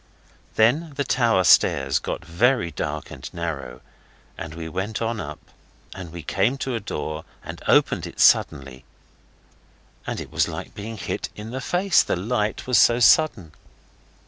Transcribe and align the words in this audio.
Then 0.55 0.93
the 0.95 1.03
tower 1.03 1.43
stairs 1.43 1.99
got 1.99 2.25
very 2.25 2.73
narrow 2.79 3.01
and 3.07 3.29
dark, 3.31 3.83
and 4.35 4.55
we 4.55 4.67
went 4.67 4.99
on 4.99 5.19
up, 5.19 5.37
and 5.93 6.11
we 6.11 6.23
came 6.23 6.57
to 6.57 6.73
a 6.73 6.79
door 6.79 7.23
and 7.43 7.61
opened 7.67 8.07
it 8.07 8.19
suddenly, 8.19 8.83
and 10.07 10.19
it 10.19 10.31
was 10.31 10.47
like 10.47 10.73
being 10.73 10.97
hit 10.97 11.29
in 11.35 11.51
the 11.51 11.61
face, 11.61 12.01
the 12.01 12.15
light 12.15 12.65
was 12.65 12.79
so 12.79 12.99
sudden. 12.99 13.51